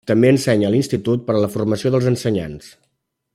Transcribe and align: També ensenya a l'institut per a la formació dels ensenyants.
També 0.09 0.29
ensenya 0.35 0.69
a 0.69 0.71
l'institut 0.75 1.27
per 1.27 1.35
a 1.37 1.43
la 1.43 1.51
formació 1.57 1.93
dels 1.97 2.09
ensenyants. 2.13 2.73